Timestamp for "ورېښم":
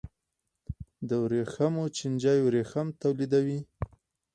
2.43-2.87